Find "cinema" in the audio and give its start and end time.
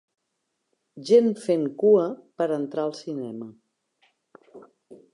3.05-3.53